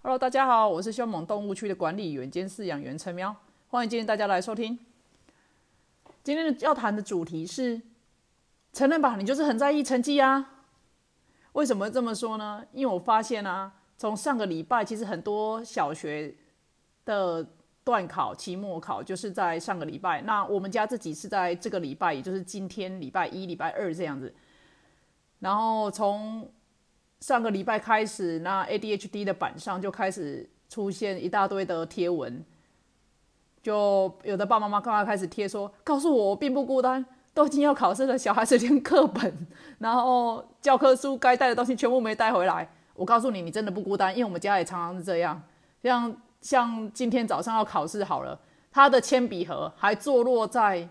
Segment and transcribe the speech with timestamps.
[0.00, 3.34] Hello，大家好，我是凶猛动物区的管理员兼饲养员陈喵，
[3.66, 4.78] 欢迎今天大家来收听。
[6.22, 7.82] 今天的要谈的主题是，
[8.72, 10.62] 承认吧，你就是很在意成绩啊。
[11.52, 12.64] 为什么这么说呢？
[12.72, 16.32] 因为我发现啊，从上个礼拜，其实很多小学
[17.04, 17.44] 的
[17.82, 20.22] 段考、期末考就是在上个礼拜。
[20.22, 24.32] 那我们家自己是在这个礼拜，也就是今天礼拜一、礼拜二这样子。
[25.40, 26.48] 然后从
[27.20, 32.44] 上个礼拜开始，那 ADHD 的板上就开始出现一大堆的贴文，
[33.60, 39.46] 就有的爸爸妈妈刚刚开始贴说，告诉我我并不孤单，都已经要考试了，小孩子连课本，
[39.80, 42.68] 然后教科书该带的东西全部没带回来。
[42.94, 45.42] 我告诉你，你真的不孤单，因为我们家也常常是这样。
[45.82, 48.38] 像像今天早上要考试好了，
[48.70, 50.88] 他的铅笔盒还坐落在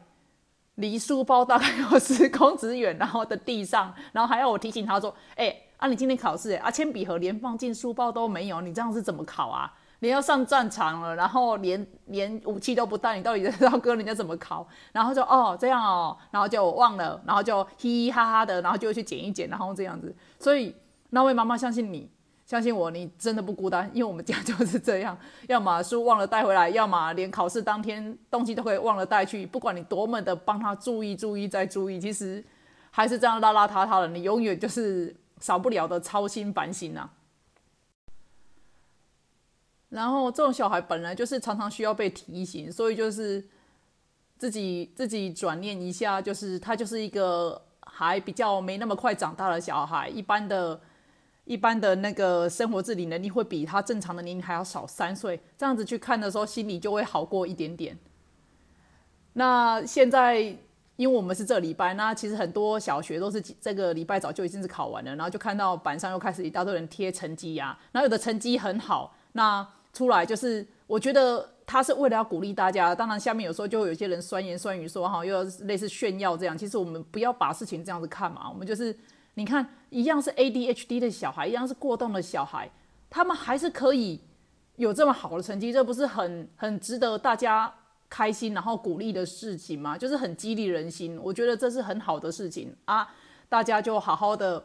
[0.75, 5.55] 离书包大概有十公尺远，然后的地上，然后还要我提醒他说，哎。
[5.77, 9.71] 啊，你今天考试啊，铅笔盒连放进书包都没有，你这样是怎么考啊？
[9.99, 14.67] 你要上战场了，然后连连武器都不带，你到底要跟人家怎么考？
[14.91, 20.15] 然后就哦这样哦，然后就忘了，然后就嘻嘻哈哈的，然后就去捡一捡，然后这样子。
[20.39, 20.75] 所以
[21.09, 22.09] 那位妈妈相信你，
[22.45, 29.45] 相信我，你真的不孤单，因为我们家就是这样，要么书忘了带回来，要么连考试当天东西都可以忘了带去。
[29.45, 32.43] 不管你多么的帮他注意、注意再注意，其实
[32.91, 35.15] 还是这样邋邋遢遢的，你永远就是。
[35.39, 37.09] 少不了的操心烦心呐，
[39.89, 43.47] 然后这种小孩本来就是常常需要被提醒，所以就是
[44.37, 50.81] 自己自己转念一下，就是他就是一个还比较没那么快长大的小孩，一般的、
[51.45, 57.97] 一般的那个生活自理能力会比他正常的年龄还要少三岁，这样子去看的时候，心里就会好过一点点。
[59.33, 60.57] 那现在。
[60.97, 78.97] 因为我们是这礼拜，那其实很多小学都是这个礼拜早就已经是考完了，然后就看到板上又开始一大堆人贴成绩呀，然后有的成绩很好，那出来就是我觉得他是为了要鼓励大家，当然下面有时候就有些人酸言酸语说哈，又要类似炫耀这样，其实我们不要把事情这样子看嘛，我们就是
[79.35, 82.71] 你看一样是 ADHD 的小孩，一样是过动的小孩，
[83.07, 84.19] 他们还是可以
[84.77, 87.71] 有这么好的成绩，这不是很很值得大家。
[88.09, 91.19] 开心，然后鼓励的事情嘛，就是很激励人心。
[91.21, 93.13] 我觉得这是很好的事情啊，
[93.49, 94.63] 大家就好好的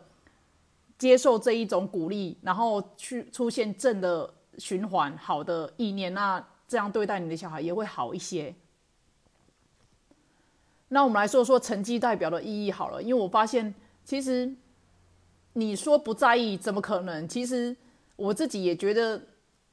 [0.96, 8.54] 接受这一种鼓励，然后去出现正的循环，好的意念，那这样对待你的小孩也会好一些。
[10.88, 14.54] 那我们来说说成绩代表的意义好了，因为我发现其实
[15.54, 17.26] 你说不在意，怎么可能？
[17.26, 17.76] 其实
[18.14, 19.20] 我自己也觉得。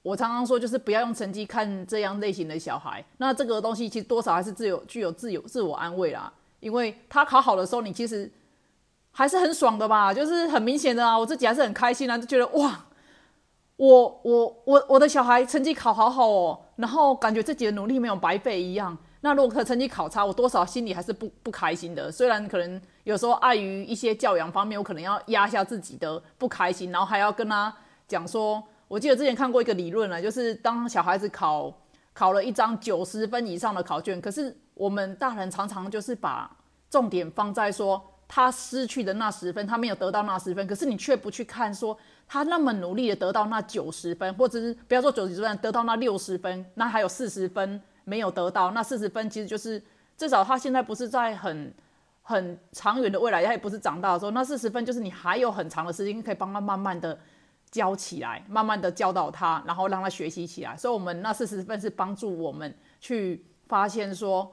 [0.09, 3.06] 我常常说，就是不要用成绩看这样类型的小孩。
[3.18, 8.31] 那这个东西其实多少还是自有具有自有自我安慰啦，因为他考好的时候，你其实
[9.12, 10.12] 还是很爽的吧？
[10.12, 12.86] 就是很明显的啊，我自己还是很开心啊，就觉得哇，
[13.75, 18.97] 我我我我的小孩成绩考好好哦，然后感觉自己的努力没有白费一样。
[19.22, 22.12] 那如果可成绩考差，我多少心里还是不不开心的。
[22.12, 27.72] 虽然可能有时候碍于一些教养方面，我可能要压下自己的不开心，然后还要跟他
[28.08, 28.64] 讲说。
[28.90, 31.72] 我记得之前看过一个理论呢，就是当小孩子考
[32.12, 36.50] 考了一张九十分以上的考卷，可是我们大人常常就是把
[36.90, 41.96] 重点放在说他失去的那十分，他没有得到那十分，可是你却不去看说
[42.28, 49.80] 他那么努力的得到那九十分，或者是不要说九十分，得到那六十分，那还有四十分没有得到，那四十分其实就是
[50.18, 51.72] 至少他现在不是在很
[52.24, 57.16] 很长远的未来，他也不是长大的时候，那四十分就是你还有很长的时间可以帮他慢慢的。
[57.72, 60.75] 教起来，慢慢的教导他，然后让他学习起来。
[60.75, 64.52] 所以，我们那四十分是帮助我们去发现说，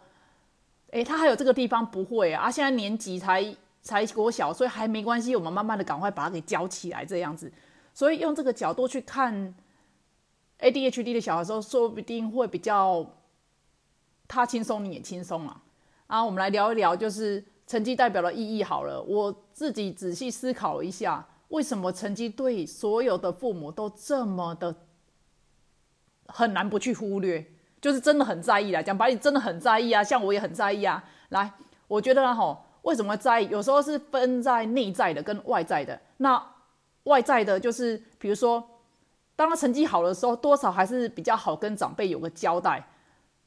[0.90, 2.50] 诶，他还有这个地方不会啊。
[2.50, 5.34] 现在年级才才国小，所以还没关系。
[5.34, 7.50] 我们慢慢的赶快把他给教起来，这样子。
[7.94, 9.54] 所以用这个角度去看
[10.58, 13.06] ADHD 的小孩时候，说不定会比较
[14.28, 15.62] 他轻松，你也轻松啊。
[16.06, 19.02] 啊，我们来聊一聊，就是成绩代表的意义好了。
[19.02, 21.26] 我自己仔细思考一下。
[21.48, 24.74] 为什么成绩对所有的父母都这么的
[26.26, 27.52] 很难不去忽略？
[27.80, 30.02] 就是真的很在意啦，讲白，你真的很在意啊。
[30.02, 31.04] 像我也很在意啊。
[31.28, 31.52] 来，
[31.86, 33.48] 我觉得哈，为什么在意？
[33.48, 36.00] 有时候是分在内在的跟外在的。
[36.16, 36.42] 那
[37.04, 38.80] 外在的，就是比如说，
[39.36, 42.88] 当他成绩好的时候，多少还是比较好跟长辈有个交代。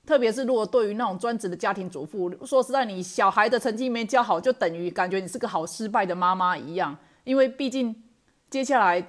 [0.06, 6.96] 特别是如果对于那种专职的家庭主妇，说实在，你小孩的成绩没教好，就等于感觉你是个好失败的妈妈一样。
[7.30, 7.96] 因为毕竟
[8.50, 9.06] 接下来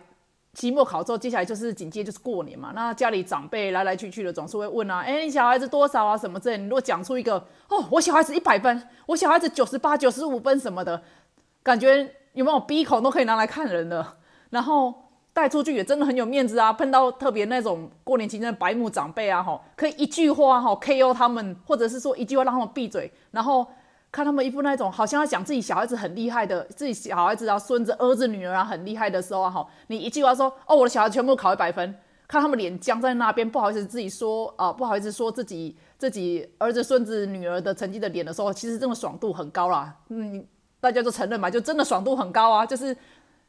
[0.52, 2.70] 期末考之后，接下来就是紧接就是过年嘛。
[2.74, 6.18] 那家里长辈来来去去的，总是会问啊：“哎，你小孩子多少啊？
[6.18, 7.36] 什么之类。”你如果讲出一个
[7.70, 11.02] 哦，我小孩子一百分，我小孩子九十八、九十五分什么的，
[11.62, 14.18] 感觉有没有鼻孔都可以拿来看人的。
[14.50, 14.92] 然后
[15.32, 16.70] 带出去也真的很有面子啊！
[16.70, 23.66] 碰到特别那种过年期间的白目长辈啊，哈，可以一句话哈 KO 他们，或者是说一句话让他们闭嘴，然后
[24.12, 31.94] 看他们一副那种好像要讲自己小孩子很厉害的，自己小孩子啊、孙子、儿子、女儿啊很厉害的时候啊，哈，你一句话说哦，我的小孩全部考一百分，
[32.26, 40.44] 看他们脸僵在那边，不好意思自己说啊，不好意思说自己自己儿子、孙子、女儿的成绩的脸的时候，其实这种爽度很高啦，嗯，
[40.80, 42.96] 大家都承认嘛，就真的爽度很高啊，就是。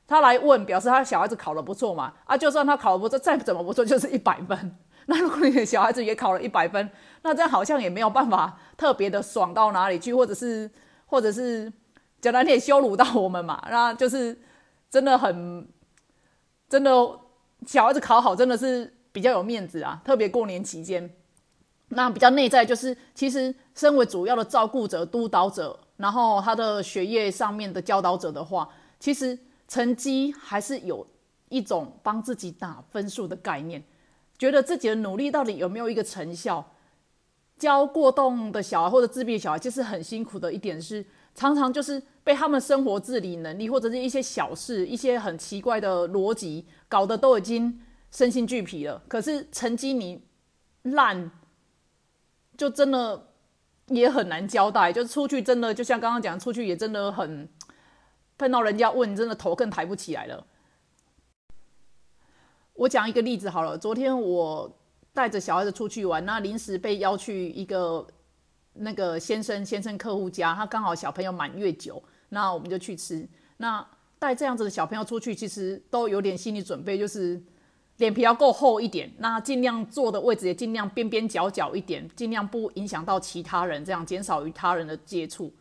[0.08, 2.12] 他来问，表示他小孩子考得不错嘛？
[2.26, 4.76] 啊，就算他考得不错，再怎么不错，就是一百分。
[5.12, 6.90] 那如果你的小孩子也考了一百分，
[7.24, 10.70] 那这样好像也没有办法特别的爽到哪里去，或者是，
[11.06, 11.72] 或者是
[12.20, 13.62] 讲难听羞辱到我们嘛？
[13.70, 14.40] 那就是
[14.90, 15.68] 真的很，
[16.70, 16.92] 真的
[17.68, 20.02] 小孩子考好，真的是比较有面子啊。
[20.04, 21.14] 特别过年期间，
[21.90, 28.68] 那比较内在就是，其实身为主要的照顾者、督导者，然后他的学业上面的教导者的话，
[29.00, 29.38] 其实。
[29.68, 31.08] 成绩还是有
[31.48, 33.82] 一种帮自己打分数的概念，
[34.42, 36.66] 觉得自己的努力到底有没有一个成效？
[37.60, 41.06] 教过动的小孩或者自闭的小孩，就是很辛苦的一点是，
[41.36, 47.80] 常常就是被他们生活自理能力或者是一些小事、一些很奇怪的逻辑搞得都已经
[48.10, 49.04] 身心俱疲了。
[49.08, 50.24] 可是成绩你
[50.82, 51.30] 烂，
[52.58, 53.28] 就真的
[53.90, 54.92] 也很难交代。
[54.92, 57.48] 就出去真的就像刚刚讲，出去也真的很。
[58.40, 60.44] 碰到人家问，真的头更抬不起来了。
[62.74, 64.72] 我讲一个例子好了，昨天我
[65.14, 68.08] 带着小孩子出去玩，那临时被邀去一个
[68.74, 73.28] 那个先生先生客户家，他刚好小朋友满月酒，那我们就去吃。
[73.58, 73.86] 那
[74.18, 77.42] 带这样子的小朋友出去，其实都有点心理准备，就是
[77.98, 85.54] 脸皮要够厚一点，那尽量坐的位置也尽量边边角角一点，尽量不影响到其他人，这样减少与他人的接触。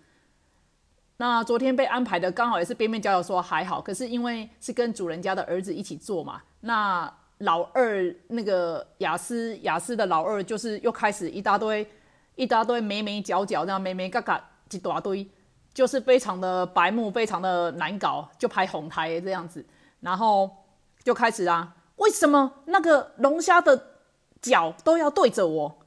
[1.16, 11.86] 那昨天被安排的刚好也是边边角角说还好，可是因为是跟主人家的儿子一起坐嘛，那老二那个雅思雅思的老二就是又开始一大堆
[12.36, 15.28] 一大堆眉眉角角这样眉眉嘎嘎一大堆，
[15.72, 19.64] 就是非常的白目，非常的难搞，就拍红台这样子，
[20.00, 20.50] 然后
[21.02, 23.86] 就开始啊，为什么那个龙虾的
[24.40, 25.78] 脚都要对着我？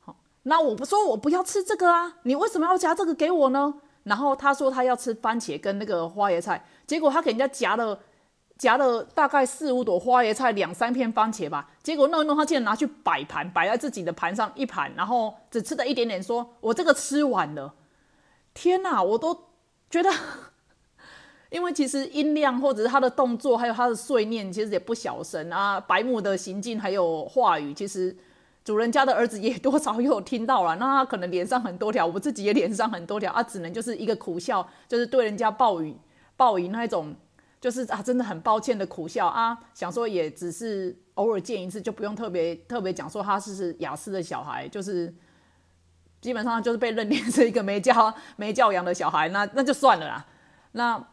[0.00, 3.74] 好，那我不说我不要吃这个啊，你为什么要夹这个给我呢？
[4.04, 7.98] 然后他说他要吃番茄跟那个花椰菜，结果他给人家夹了
[8.58, 11.70] 夹了大概四五朵花椰菜，两三片番茄吧。
[11.82, 17.72] 结果弄一弄，他竟然拿去摆盘，摆在自己的盘上一盘，然后只吃了一点点，说我这个吃完了。
[18.52, 19.34] 天哪，我都
[19.88, 20.10] 觉得，
[21.48, 25.80] 因为其实音量或者是他的动作，还有他的碎念，其实也不小声啊。
[25.80, 28.14] 白木的行径还有话语，其实。
[28.64, 35.96] 主人家的儿子也多少有听到了，那他可能脸上很多条，我自己也脸上很多条啊，只能就是一个苦笑，就是对人家暴语
[36.36, 37.16] 报以那种，
[37.60, 45.14] 就是啊，真的很抱歉的苦笑啊，想说也只是偶尔见一次，就不用特别特别讲说他是是雅思的小孩，就是
[46.20, 50.26] 基本上就是被认定是一个没教没教养的小孩，那那就算了啦。
[50.72, 51.08] 那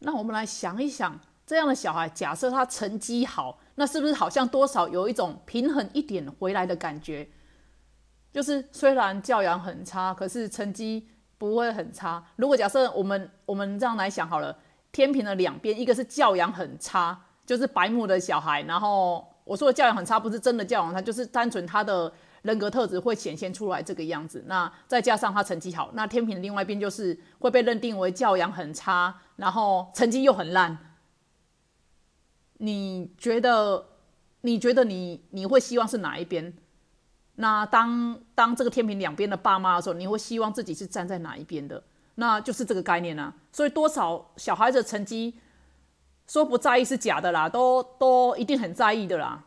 [0.00, 3.60] 那我们来想一想，这样的小孩，假设他成绩好。
[3.76, 7.28] 那是不是好像多少有一种平衡一点回来的感觉？
[8.32, 11.08] 就是虽然教养很差，可是成绩
[11.38, 12.24] 不会很差。
[12.36, 14.56] 如果假设我们我们这样来想好了，
[14.94, 22.10] 天平的两边，一个是教养很差，就是白目的小孩，然后我说的教养很差，不是真的教养他，就是单纯他的
[22.42, 24.44] 人格特质会显现出来这个样子。
[24.46, 30.78] 那再加上他成绩好，那天平的另外一边就是会被认定为教养很差，然后成绩又很烂。
[32.58, 33.88] 你觉得？
[34.46, 36.52] 你觉得你你会希望是哪一边？
[37.36, 41.82] 那当当这个天平两边的爸妈的时候，你会希望自己是站在哪一边的？
[42.16, 43.34] 那就是这个概念啊。
[43.52, 45.38] 所以多少小孩子成绩
[46.26, 49.44] 说不在意是假的啦，都都一定很在意的啦。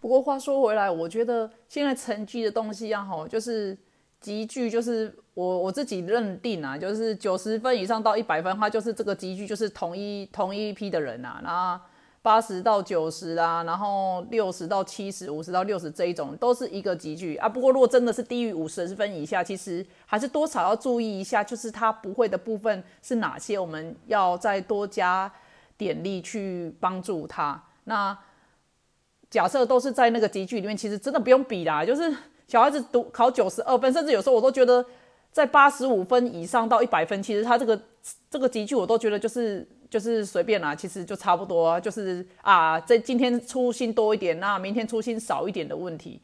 [0.00, 3.76] 不过话说回来，我觉得现在成绩的东西啊，吼，就是
[4.20, 5.14] 集聚，就是。
[5.34, 11.40] 我我自己认定啊，就是九十分以上到一百分，它就是这个集聚，就是同一同一批的人啊。
[11.42, 11.84] 然后
[12.24, 17.46] 八十到九十啊，然后六十到七十五十到六十这一种，都是一个集聚啊。
[17.46, 25.30] 不过如果真的是低于五十分以下，其实还是多少要注意一下，就是他不会的部分是哪些，我们要再多加
[25.76, 27.62] 点力去帮助他。
[27.84, 28.16] 那
[29.28, 32.10] 假设都是在那个集聚里面，其实真的不用比啦，就是
[32.48, 34.82] 小孩子读考九十二分，甚至有时候我都觉得。
[35.34, 37.76] 在八十五分以上到一百分，其实他这个
[38.30, 46.20] 这个集聚我都觉得就是就是随便啦，其实就差不多，就是啊，这今天粗心多一点，那明天粗心少一点的问题。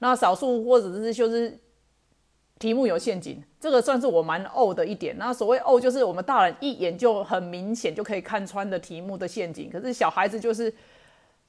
[0.00, 1.56] 那少数或者是就是
[2.58, 5.16] 题目有陷阱，这个算是我蛮怄的一点。
[5.16, 9.70] 那所谓怄，就是我们大人一眼就很明显就可以看穿的题目的陷阱。
[9.70, 10.74] 可是小孩子就是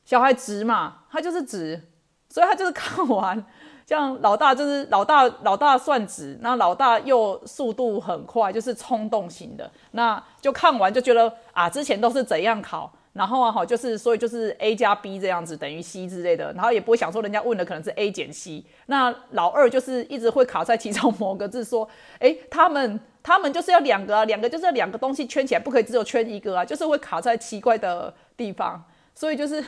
[0.05, 1.81] 小孩直嘛，他就是直，
[2.29, 3.43] 所以他就是看完，
[3.89, 12.91] 像老大就是老大老大算直，那老大又速度很快，就是冲动型的，那就看完就觉得啊，之前都是怎样考。
[13.13, 18.63] 然后啊，好，就是所以就是 a 加 b 这样子等于 c 之类的，然后也不会想说人家问的可能是 a 减 c。
[18.85, 28.83] 那老二就是一直会卡在其中某个字，说，哎，他们他们就是要两个啊，两个就是要两个东西圈起来，不可以只有圈一个啊，就是会卡在奇怪的地方。
[29.15, 29.61] 所以就是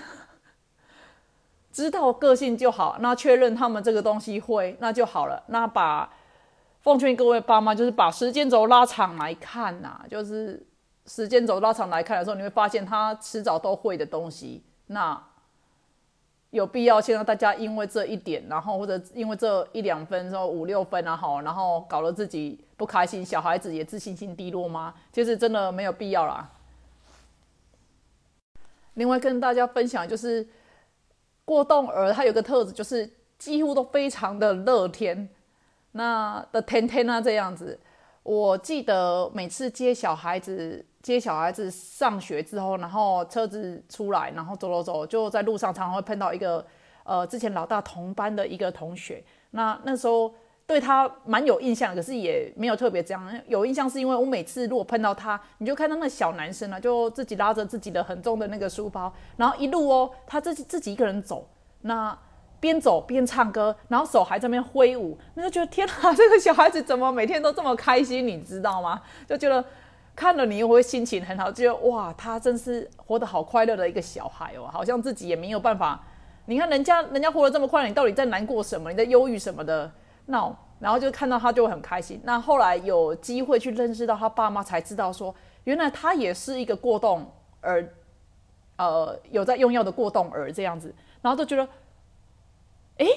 [1.72, 5.44] 知道个性就好，那确认他们这个东西会，那就好了。
[5.48, 6.12] 那把
[6.82, 10.66] 奉劝各位爸妈，就是把时间轴拉长来看呐，就是。
[11.08, 15.20] 时间轴拉长来看的时候，你会发现他迟早都会的东西，那
[16.52, 24.94] 有必要先让大家因为这一点，然后或者因为这一两分，之后五六分啊，好，然后搞得自己不开心，小孩子也自信心低落吗？
[25.12, 26.48] 其实真的没有必要啦。
[28.94, 30.48] 另外跟大家分享就是，
[31.46, 35.30] 过动儿他有个特质，就是几乎都非常的乐天，
[35.92, 37.80] 那的天天啊这样子。
[38.24, 40.86] 我记得每次接小孩子。
[41.02, 46.64] 接小孩子上学之后，然后车子出来，然后走走走，就在路上常常会碰到一个，
[47.04, 49.24] 呃，之前老大同班的一个同学。
[49.50, 50.32] 那那时候
[50.68, 61.48] 对他蛮有印象，可是也没有特别这样有印象，是因为我每次如果碰到他，你就看到那小男生啊，就自己拉着自己的很重的那个书包，然后一路哦，他自己自己一个人走，
[61.82, 62.18] 那
[62.60, 69.02] 边走边唱歌，然后手还在那边挥舞，那就觉得天啊，这个小孩子怎么每天都这么开心，你知道吗？
[69.28, 69.64] 就觉得。
[70.14, 76.04] 看了你又会心情很好，就觉得哇，他真是活得好快乐的一个小孩哦，好像自己也没有办法。
[76.46, 78.92] 你看人家人家活得这么快，你到底在难过什么？
[78.92, 79.90] 你在忧郁什么的？
[80.26, 82.20] 那然后就看到他就会很开心。
[82.24, 85.34] 那后来有机会去认识到他爸妈，才知道说，
[85.66, 87.88] 原来他也是一个过动儿，
[88.78, 90.94] 呃，有在用药的过动儿这样子。
[91.22, 91.68] 然后就觉得，
[92.98, 93.08] 哎，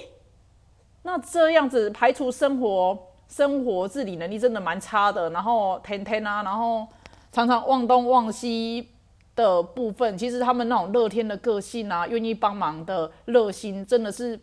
[1.03, 2.99] 那这样子排除生活。
[3.27, 6.87] 生活自理能力真的蛮差的，然后天天啊，然后
[7.33, 8.91] 常常忘东忘西
[9.35, 14.39] 的部分，其实他们那种乐天的个性啊，愿意帮忙的热心，真的是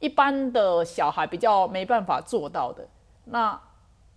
[0.00, 2.86] 一般的小孩比较没办法做到的。
[3.24, 3.60] 那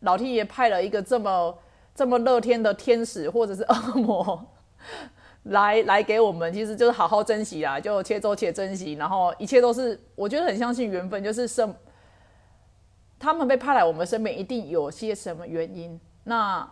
[0.02, 1.58] 老天爷派了一个这么
[1.96, 4.46] 这么乐天的天使或者是恶魔
[5.44, 11.74] 来来给我们，其实就是好好珍惜啦，就且走且珍惜，然后一切都是我觉得很相信缘分，就是生。
[13.20, 16.00] 他们被派来我们身边，一定有些什么原因。
[16.26, 16.70] 那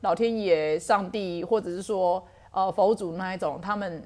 [0.00, 4.02] 老天爷、上帝，或者是说呃佛祖那一种，他们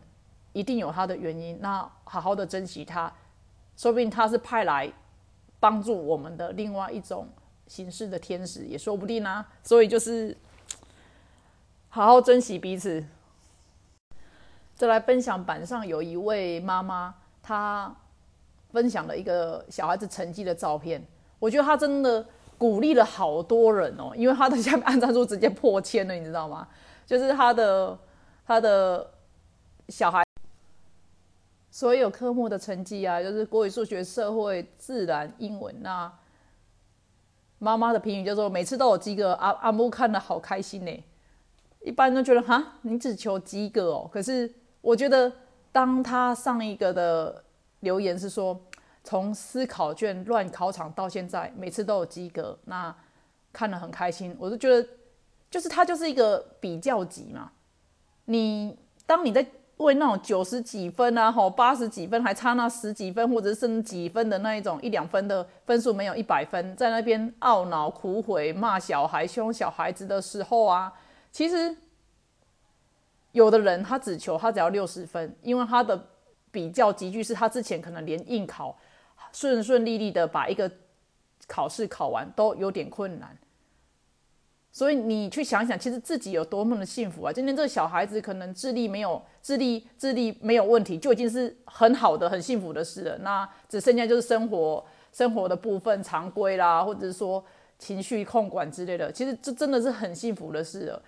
[0.52, 1.56] 一定有他的原因。
[1.60, 3.12] 那好好的珍惜他，
[3.76, 4.92] 说不定他是派来
[5.60, 7.28] 帮助我们的另外一种
[7.66, 9.46] 形式的天使，也说不定啊。
[9.62, 10.36] 所以就是
[11.88, 13.04] 好好珍惜彼此。
[14.74, 17.94] 再来分享板上有一位妈妈，她
[18.72, 21.04] 分享了一个小孩子成绩的照片。
[21.38, 22.26] 我觉得她真的
[22.58, 26.66] 鼓励了好多人哦，因为她的下面按赞数直接破千了，你知道吗？
[27.06, 27.98] 就是她的
[28.46, 29.10] 他的
[29.88, 30.23] 小孩
[31.74, 36.12] 所有科目的成绩啊，就是国语、数学、社会、自然、英文，那
[37.58, 41.04] 妈妈的评语就说每次都有及格，阿阿木看的好开心呢。
[41.80, 44.08] 一般都觉得哈，你只求及格哦。
[44.12, 44.48] 可是
[44.80, 45.32] 我觉得，
[45.72, 47.44] 当他上一个的
[47.80, 48.56] 留言是说。
[49.06, 52.96] 从思考卷乱考场到现在，每次都有及格，那
[53.52, 54.34] 看了很开心。
[54.38, 54.88] 我就觉得，
[55.50, 57.52] 就是他就是一个比较级嘛。
[58.24, 59.46] 你当你在
[59.78, 70.92] 为那种九十几分啊，吼八十几分，还差那十几分或者是几分的那一种一两分的分数没有一百分，在那边懊恼、苦悔、骂小孩、凶小孩子的时候啊，
[71.32, 71.76] 其实
[73.32, 76.08] 有的人他只求他只要六十分，因为他的
[76.50, 78.76] 比较集聚是他之前可能连应考。
[79.32, 80.70] 顺顺利利的把一个
[81.48, 83.36] 考试考完都有点困难，
[84.74, 87.32] 所以你去想想，其实自己有多么的幸福啊！
[87.32, 93.16] 今天这个小孩子可能智力没有智力智力没有问题，就已经是很好的、很幸福的事了。
[93.18, 97.44] 那只剩下就是生活生活的部分常规啦，或者是说
[97.78, 101.00] 情绪控管之类的，其实这真的是很幸福的事了。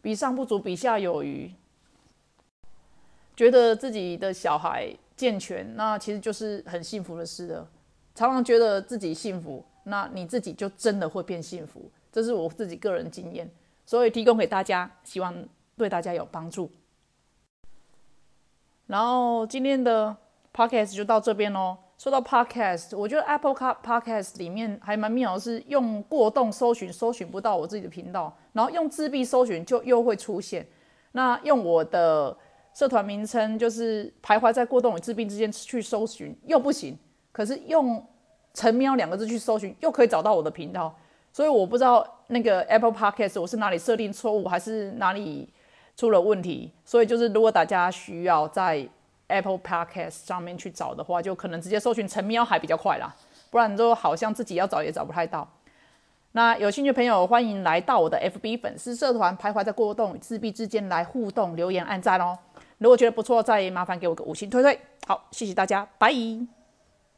[0.00, 1.52] 比上不足，比下有余，
[3.36, 4.90] 觉得自己的小孩。
[5.18, 7.68] 健全，那其实就是很幸福的事了。
[8.14, 11.90] 常常觉得自己幸福，那你自己就真的会变幸福。
[12.12, 13.50] 这是我自己个人经验，
[13.84, 15.34] 所以提供给大家，希望
[15.76, 16.70] 对大家有帮助。
[18.86, 20.16] 然后今天的
[20.54, 21.76] podcast 就到这边喽。
[21.98, 30.64] 说到 Podcast，我觉得 Apple Car Podcast 里面还蛮妙的是用过动搜寻，搜寻不到我自己的频道，然后用自闭搜寻就又会出现。
[31.10, 32.36] 那用我的
[32.72, 36.96] 社团名称就是徘徊在过动与自闭之间去搜寻又不行，
[37.32, 38.06] 可是用
[38.58, 40.92] 陈喵两个字去搜寻又可以找到我的频道。
[41.32, 45.48] 所以我不知道那个 Apple Podcast 我是哪里设定错误，还是哪里
[45.96, 46.72] 出了问题。
[46.84, 48.88] 所以就是如果大家需要在
[49.28, 53.14] Apple Podcast 上面去找的话，就可能直接搜寻陈喵还比较快啦，
[53.50, 55.46] 不然都好像自己要找也找不太到。
[56.32, 62.36] 那有兴趣的朋友欢迎来到我的 FB 粉丝社团，徘徊在过动与自闭之间来互动留言按赞哦。
[62.78, 64.78] 如果觉得不错，再麻烦给我个五星推推。
[65.06, 66.57] 好，谢谢大家，拜。